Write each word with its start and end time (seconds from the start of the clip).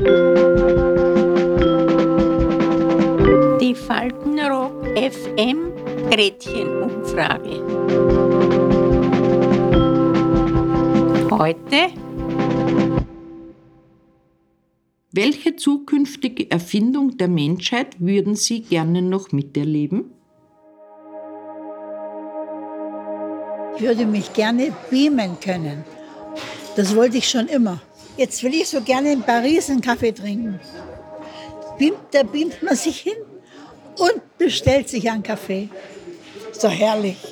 Die 0.00 0.06
Faltenrock 3.74 4.86
FM 4.96 5.72
Gretchenumfrage. 6.10 7.60
Heute 11.30 11.92
Welche 15.12 15.56
zukünftige 15.56 16.50
Erfindung 16.50 17.18
der 17.18 17.28
Menschheit 17.28 18.00
würden 18.00 18.36
Sie 18.36 18.62
gerne 18.62 19.02
noch 19.02 19.32
miterleben? 19.32 20.12
Ich 23.76 23.82
würde 23.82 24.06
mich 24.06 24.32
gerne 24.32 24.72
beamen 24.88 25.38
können. 25.44 25.84
Das 26.74 26.96
wollte 26.96 27.18
ich 27.18 27.28
schon 27.28 27.48
immer. 27.48 27.82
Jetzt 28.20 28.42
will 28.42 28.52
ich 28.52 28.68
so 28.68 28.82
gerne 28.82 29.12
in 29.12 29.22
Paris 29.22 29.70
einen 29.70 29.80
Kaffee 29.80 30.12
trinken. 30.12 30.60
Da 32.10 32.22
beamt 32.22 32.62
man 32.62 32.76
sich 32.76 33.00
hin 33.00 33.16
und 33.96 34.36
bestellt 34.36 34.90
sich 34.90 35.10
einen 35.10 35.22
Kaffee. 35.22 35.70
So 36.52 36.68
herrlich. 36.68 37.16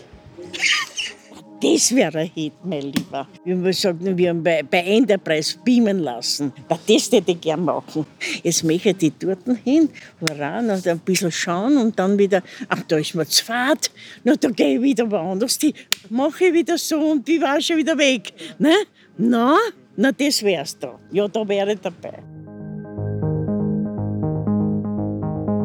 Das 1.61 1.93
wäre 1.93 2.19
ein 2.19 2.31
Hit, 2.37 2.53
mein 2.63 2.83
Lieber. 2.83 3.27
Man 3.45 3.73
sagt, 3.73 3.99
wir 4.01 4.33
bei, 4.35 4.63
bei 4.63 4.79
Enterprise 4.79 5.59
beamen 5.65 5.99
lassen. 5.99 6.53
Das 6.69 7.11
hätte 7.11 7.33
ich 7.33 7.41
gerne 7.41 7.61
machen. 7.65 8.07
Jetzt 8.45 8.63
möchte 8.63 8.95
ich 9.01 9.13
dort 9.19 9.41
hin, 9.65 9.89
hurra, 10.21 10.63
noch 10.63 10.87
ein 10.87 11.01
bisschen 11.01 11.33
schauen 11.33 11.77
und 11.79 11.99
dann 11.99 12.17
wieder, 12.17 12.45
ach, 12.69 12.83
da 12.87 12.99
ist 12.99 13.17
mir 13.17 13.27
zu 13.27 13.45
fad, 13.45 13.91
na, 14.23 14.37
da 14.37 14.51
gehe 14.51 14.77
ich 14.77 14.83
wieder 14.83 15.11
woanders, 15.11 15.59
die 15.59 15.75
mache 16.11 16.45
ich 16.45 16.53
wieder 16.53 16.79
so 16.79 17.01
und 17.01 17.27
die 17.27 17.41
war 17.41 17.61
schon 17.61 17.79
wieder 17.79 17.99
weg. 17.99 18.33
Ne? 18.61 18.73
Na, 19.17 19.57
na, 19.99 20.13
das 20.13 20.43
wär's 20.43 20.79
da. 20.79 20.99
Ja, 21.13 21.29
da 21.29 21.47
wäre 21.47 21.73
ich 21.73 21.81
dabei. 21.81 22.23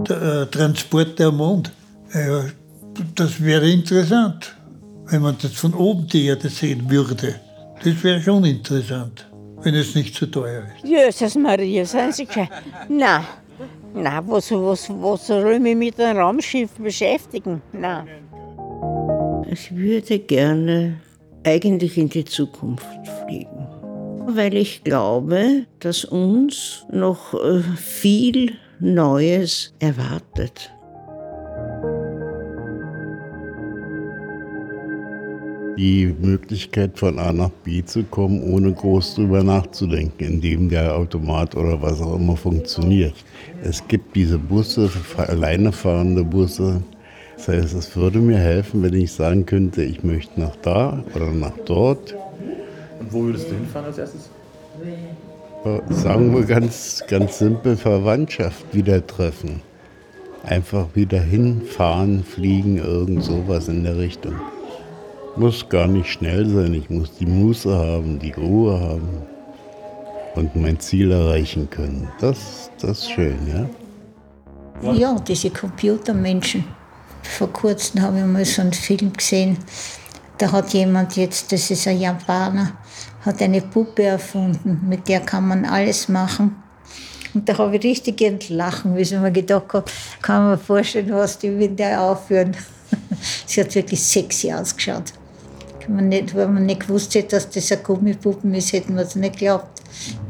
Der 0.10 0.22
äh, 0.22 0.46
Transport 0.48 1.18
der 1.18 1.32
Mond, 1.32 1.72
ja, 2.14 2.44
das 3.16 3.42
wäre 3.42 3.70
interessant 3.70 4.54
wenn 5.14 5.22
man 5.22 5.38
das 5.42 5.54
von 5.54 5.74
oben 5.74 6.08
die 6.08 6.26
Erde 6.26 6.50
sehen 6.50 6.90
würde. 6.90 7.36
Das 7.84 8.04
wäre 8.04 8.22
schon 8.22 8.46
interessant, 8.46 9.30
wenn 9.62 9.76
es 9.76 9.96
nicht 9.96 10.16
zu 10.16 10.26
teuer 10.28 10.64
ist. 10.76 10.88
Jesus 10.88 11.36
Maria, 11.36 11.86
seien 11.86 12.12
Sie 12.12 12.26
gescheit. 12.26 12.50
Nein, 12.90 13.24
nein, 13.94 14.24
was, 14.28 14.52
was, 14.52 14.90
was 14.90 15.28
soll 15.28 15.54
ich 15.54 15.60
mich 15.60 15.76
mit 15.76 16.00
einem 16.00 16.20
Raumschiff 16.20 16.72
beschäftigen? 16.72 17.62
Nein. 17.74 18.08
Ich 19.52 19.76
würde 19.76 20.20
gerne 20.20 21.00
eigentlich 21.44 21.98
in 21.98 22.10
die 22.10 22.26
Zukunft 22.26 22.88
fliegen, 23.26 23.68
weil 24.28 24.56
ich 24.56 24.84
glaube, 24.84 25.66
dass 25.80 26.06
uns 26.06 26.86
noch 26.92 27.34
äh, 27.34 27.62
viel 27.76 28.54
Neues 28.80 29.74
erwartet. 29.80 30.74
die 35.78 36.14
Möglichkeit 36.22 36.98
von 36.98 37.20
A 37.20 37.34
nach 37.34 37.50
B 37.64 37.84
zu 37.84 38.04
kommen, 38.04 38.42
ohne 38.44 38.72
groß 38.72 39.16
drüber 39.16 39.44
nachzudenken, 39.44 40.24
indem 40.24 40.70
der 40.70 40.96
Automat 40.96 41.56
oder 41.56 41.82
was 41.82 42.02
auch 42.02 42.16
immer 42.16 42.36
funktioniert. 42.36 43.14
Es 43.64 43.86
gibt 43.88 44.16
diese 44.16 44.38
Busse, 44.38 44.90
alleine 45.18 45.72
fahrende 45.72 46.24
Busse. 46.24 46.82
Das 47.36 47.48
heißt, 47.48 47.74
es 47.74 47.96
würde 47.96 48.20
mir 48.20 48.38
helfen, 48.38 48.84
wenn 48.84 48.94
ich 48.94 49.12
sagen 49.12 49.46
könnte, 49.46 49.84
ich 49.84 50.04
möchte 50.04 50.40
nach 50.40 50.56
da 50.58 51.04
oder 51.16 51.32
nach 51.32 51.58
dort. 51.66 52.16
Und 53.04 53.14
wo 53.14 53.24
würdest 53.24 53.50
du 53.50 53.56
hinfahren 53.56 53.86
als 53.86 53.98
erstes? 53.98 54.30
Sagen 55.90 56.34
wir 56.34 56.44
ganz, 56.46 57.04
ganz 57.08 57.38
simpel 57.40 57.78
Verwandtschaft 57.78 58.66
wieder 58.74 59.06
treffen. 59.06 59.62
Einfach 60.44 60.88
wieder 60.94 61.22
hinfahren, 61.22 62.24
fliegen, 62.24 62.78
irgend 62.78 63.24
sowas 63.24 63.68
in 63.68 63.84
der 63.84 63.98
Richtung 63.98 64.34
muss 65.36 65.68
gar 65.68 65.88
nicht 65.88 66.10
schnell 66.10 66.48
sein. 66.48 66.74
Ich 66.74 66.90
muss 66.90 67.16
die 67.18 67.26
Muße 67.26 67.74
haben, 67.74 68.20
die 68.20 68.32
Ruhe 68.32 68.80
haben 68.80 69.24
und 70.36 70.56
mein 70.56 70.80
Ziel 70.80 71.12
erreichen 71.12 71.70
können. 71.70 72.08
Das, 72.20 72.70
das 72.80 73.00
ist 73.00 73.12
schön, 73.12 73.38
ja? 73.48 74.92
Ja, 74.92 75.16
diese 75.20 75.50
Computermenschen. 75.50 76.66
Vor 77.22 77.52
kurzem 77.54 78.02
habe 78.02 78.20
ich 78.20 78.26
mal 78.26 78.46
so 78.46 78.62
einen 78.62 78.74
Film 78.74 79.14
gesehen. 79.14 79.58
Da 80.44 80.52
hat 80.52 80.74
jemand 80.74 81.16
jetzt, 81.16 81.54
das 81.54 81.72
ist 81.72 81.88
ein 81.88 82.02
Japaner, 82.02 82.74
hat 83.22 83.42
eine 83.42 83.62
Puppe 83.62 84.04
erfunden, 84.04 84.82
mit 84.90 85.08
der 85.08 85.22
kann 85.22 85.48
man 85.48 85.64
alles 85.64 86.10
machen. 86.10 86.62
Und 87.34 87.48
da 87.48 87.58
habe 87.58 87.78
ich 87.78 87.84
richtig 87.86 88.20
entlachen 88.22 88.94
weil 88.94 89.04
ich 89.04 89.34
gedacht 89.34 89.72
habe, 89.72 89.86
kann 90.22 90.42
man 90.42 90.52
mir 90.52 90.58
vorstellen, 90.58 91.14
was 91.14 91.40
die 91.40 91.48
mit 91.48 91.80
der 91.80 92.02
aufführen. 92.02 92.58
Sie 93.46 93.62
hat 93.62 93.74
wirklich 93.74 94.04
sexy 94.04 94.52
ausgeschaut. 94.52 95.14
Wenn 95.80 95.96
man 95.96 96.10
nicht, 96.10 96.36
wenn 96.36 96.54
man 96.54 96.66
nicht 96.66 96.88
gewusst 96.88 97.16
hätte, 97.16 97.38
dass 97.38 97.50
das 97.50 97.72
eine 97.72 97.82
Gummipuppen 97.82 98.54
ist, 98.54 98.74
hätten 98.74 98.96
wir 98.96 99.04
es 99.04 99.16
nicht 99.16 99.40
geglaubt. 99.40 99.82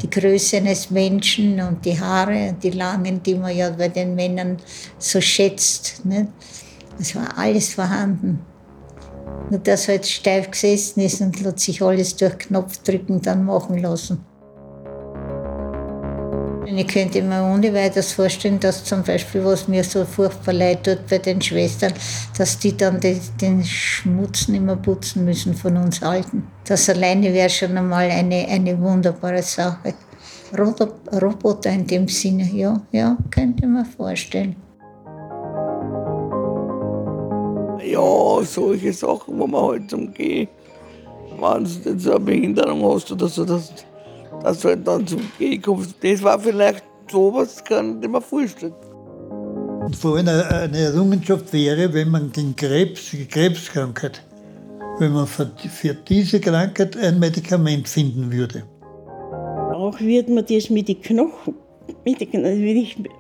Die 0.03 0.09
Größe 0.11 0.57
eines 0.57 0.91
Menschen 0.91 1.59
und 1.59 1.83
die 1.83 1.99
Haare, 1.99 2.55
die 2.61 2.69
langen, 2.69 3.23
die 3.23 3.33
man 3.33 3.57
ja 3.57 3.71
bei 3.71 3.87
den 3.87 4.13
Männern 4.13 4.57
so 4.99 5.19
schätzt. 5.19 6.05
Nicht? 6.05 6.27
Es 6.99 7.15
war 7.15 7.35
alles 7.35 7.73
vorhanden. 7.73 8.52
Nur 9.49 9.59
dass 9.59 9.87
er 9.87 10.01
steif 10.03 10.51
gesessen 10.51 11.01
ist 11.01 11.21
und 11.21 11.43
hat 11.45 11.59
sich 11.59 11.81
alles 11.81 12.15
durch 12.15 12.37
Knopfdrücken 12.39 13.21
dann 13.21 13.45
machen 13.45 13.77
lassen. 13.77 14.25
Ich 16.65 16.87
könnte 16.87 17.21
mir 17.21 17.43
ohne 17.43 17.73
weiteres 17.73 18.13
vorstellen, 18.13 18.59
dass 18.59 18.83
zum 18.83 19.03
Beispiel, 19.03 19.43
was 19.43 19.67
mir 19.67 19.83
so 19.83 20.05
furchtbar 20.05 20.53
leid 20.53 20.83
tut 20.83 21.05
bei 21.07 21.17
den 21.17 21.41
Schwestern, 21.41 21.93
dass 22.37 22.57
die 22.57 22.75
dann 22.75 22.99
den, 22.99 23.19
den 23.39 23.63
Schmutz 23.63 24.47
nicht 24.47 24.63
mehr 24.63 24.77
putzen 24.77 25.25
müssen 25.25 25.53
von 25.53 25.77
uns 25.77 26.01
Alten. 26.01 26.47
Das 26.65 26.89
alleine 26.89 27.33
wäre 27.33 27.49
schon 27.49 27.77
einmal 27.77 28.09
eine, 28.09 28.47
eine 28.47 28.79
wunderbare 28.79 29.43
Sache. 29.43 29.93
Roboter 30.57 31.71
in 31.71 31.85
dem 31.85 32.07
Sinne, 32.07 32.49
ja, 32.53 32.81
ja, 32.91 33.17
könnte 33.29 33.67
man 33.67 33.85
vorstellen. 33.85 34.55
Ja, 37.93 38.43
solche 38.43 38.91
Sachen, 38.93 39.39
wo 39.39 39.47
man 39.47 39.61
halt 39.63 39.89
zum 39.89 40.13
Gehen, 40.13 40.47
wenn 41.39 41.63
du 41.63 41.89
jetzt 41.89 42.07
eine 42.07 42.19
Behinderung 42.19 42.93
hast 42.93 43.11
oder 43.11 43.27
so, 43.27 43.45
dass 43.45 43.71
dass 44.43 44.59
du 44.59 44.69
halt 44.69 44.87
dann 44.87 45.07
zum 45.07 45.21
Gehen 45.37 45.61
kommst. 45.61 45.95
Das 46.01 46.21
war 46.21 46.39
vielleicht 46.39 46.83
sowas, 47.09 47.63
kann 47.63 48.01
ich 48.01 48.09
mir 48.09 48.21
vorstellen. 48.21 48.73
Und 49.85 49.95
vor 49.95 50.17
allem 50.17 50.27
eine 50.27 50.77
Errungenschaft 50.77 51.51
wäre, 51.51 51.93
wenn 51.93 52.09
man 52.09 52.31
gegen 52.31 52.55
Krebs, 52.55 53.11
die 53.11 53.25
Krebskrankheit, 53.25 54.21
wenn 54.99 55.11
man 55.13 55.27
für, 55.27 55.51
für 55.69 55.93
diese 55.93 56.39
Krankheit 56.39 56.95
ein 56.97 57.19
Medikament 57.19 57.87
finden 57.87 58.31
würde. 58.31 58.63
Auch 59.73 59.99
wird 59.99 60.29
man 60.29 60.45
das 60.45 60.69
mit 60.69 60.87
den 60.87 61.01
Knochen 61.01 61.55
den, 62.05 62.43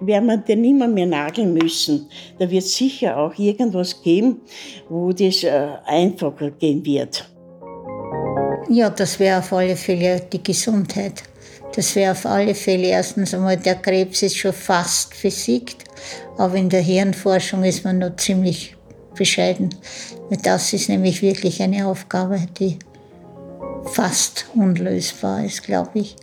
werden 0.01 0.27
wir 0.27 0.37
den 0.37 0.61
nicht 0.61 0.87
mehr 0.87 1.05
nageln 1.05 1.53
müssen. 1.53 2.07
Da 2.39 2.49
wird 2.49 2.63
sicher 2.63 3.17
auch 3.17 3.37
irgendwas 3.37 4.01
geben, 4.01 4.41
wo 4.89 5.11
das 5.11 5.43
äh, 5.43 5.67
einfacher 5.85 6.51
gehen 6.51 6.85
wird. 6.85 7.29
Ja, 8.69 8.89
das 8.89 9.19
wäre 9.19 9.39
auf 9.39 9.51
alle 9.53 9.75
Fälle 9.75 10.21
die 10.31 10.41
Gesundheit. 10.41 11.23
Das 11.75 11.95
wäre 11.95 12.11
auf 12.11 12.25
alle 12.25 12.53
Fälle 12.53 12.87
erstens 12.87 13.33
einmal, 13.33 13.57
der 13.57 13.75
Krebs 13.75 14.21
ist 14.21 14.37
schon 14.37 14.53
fast 14.53 15.21
besiegt, 15.21 15.83
aber 16.37 16.55
in 16.55 16.69
der 16.69 16.81
Hirnforschung 16.81 17.63
ist 17.63 17.83
man 17.83 17.97
noch 17.99 18.15
ziemlich 18.15 18.75
bescheiden. 19.15 19.73
Das 20.43 20.71
ist 20.73 20.89
nämlich 20.89 21.21
wirklich 21.21 21.61
eine 21.61 21.87
Aufgabe, 21.87 22.39
die 22.59 22.77
fast 23.85 24.45
unlösbar 24.55 25.45
ist, 25.45 25.63
glaube 25.63 25.99
ich. 25.99 26.15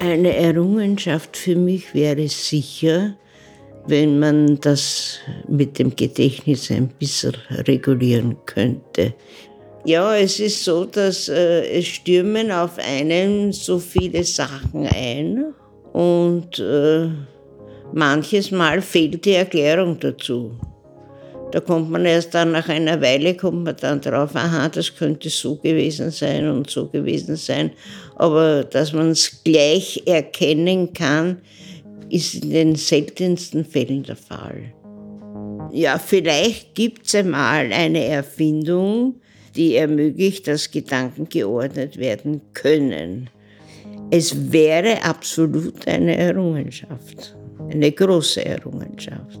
Eine 0.00 0.34
Errungenschaft 0.36 1.36
für 1.36 1.54
mich 1.54 1.94
wäre 1.94 2.26
sicher, 2.28 3.14
wenn 3.86 4.18
man 4.18 4.58
das 4.60 5.18
mit 5.48 5.78
dem 5.78 5.94
Gedächtnis 5.94 6.70
ein 6.72 6.88
bisschen 6.88 7.36
regulieren 7.50 8.36
könnte. 8.46 9.14
Ja, 9.84 10.16
es 10.16 10.40
ist 10.40 10.64
so, 10.64 10.84
dass 10.84 11.28
äh, 11.28 11.78
es 11.78 11.86
stürmen 11.86 12.50
auf 12.50 12.78
einen 12.78 13.52
so 13.52 13.78
viele 13.78 14.24
Sachen 14.24 14.88
ein 14.88 15.54
und 15.92 16.58
äh, 16.58 17.08
manches 17.92 18.50
Mal 18.50 18.82
fehlt 18.82 19.24
die 19.24 19.34
Erklärung 19.34 20.00
dazu. 20.00 20.58
Da 21.52 21.60
kommt 21.60 21.90
man 21.90 22.04
erst 22.04 22.34
dann 22.34 22.50
nach 22.50 22.68
einer 22.68 23.00
Weile, 23.00 23.36
kommt 23.36 23.62
man 23.64 23.76
dann 23.80 24.00
drauf, 24.00 24.34
aha, 24.34 24.68
das 24.68 24.94
könnte 24.94 25.30
so 25.30 25.54
gewesen 25.56 26.10
sein 26.10 26.48
und 26.48 26.68
so 26.68 26.88
gewesen 26.88 27.36
sein. 27.36 27.70
Aber 28.16 28.64
dass 28.64 28.92
man 28.92 29.10
es 29.10 29.42
gleich 29.44 30.02
erkennen 30.06 30.92
kann, 30.92 31.38
ist 32.08 32.34
in 32.34 32.50
den 32.50 32.74
seltensten 32.76 33.64
Fällen 33.64 34.02
der 34.02 34.16
Fall. 34.16 34.72
Ja, 35.72 35.98
vielleicht 35.98 36.74
gibt 36.74 37.06
es 37.06 37.14
einmal 37.14 37.72
eine 37.72 38.04
Erfindung, 38.04 39.16
die 39.54 39.76
ermöglicht, 39.76 40.46
dass 40.46 40.70
Gedanken 40.70 41.28
geordnet 41.28 41.96
werden 41.96 42.40
können. 42.54 43.28
Es 44.10 44.52
wäre 44.52 45.02
absolut 45.02 45.86
eine 45.88 46.16
Errungenschaft, 46.16 47.36
eine 47.70 47.90
große 47.90 48.44
Errungenschaft. 48.44 49.40